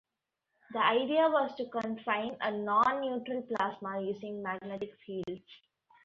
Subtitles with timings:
[0.73, 5.43] The idea was to confine a non-neutral plasma using magnetic fields.